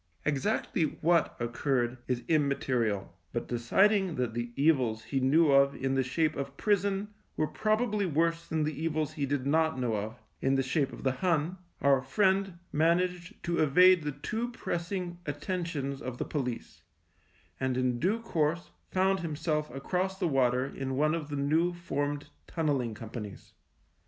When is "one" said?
20.97-21.13